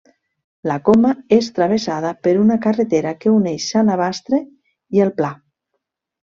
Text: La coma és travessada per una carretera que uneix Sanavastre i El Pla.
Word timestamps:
La 0.69 0.77
coma 0.87 1.11
és 1.37 1.49
travessada 1.57 2.15
per 2.25 2.33
una 2.45 2.59
carretera 2.65 3.13
que 3.21 3.35
uneix 3.37 3.69
Sanavastre 3.77 4.43
i 4.99 5.07
El 5.09 5.17
Pla. 5.23 5.35